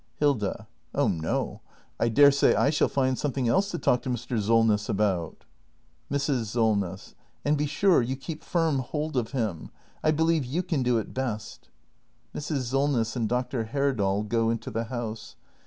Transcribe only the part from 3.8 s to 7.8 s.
to Mr. Solness about. Mrs. Solness. And be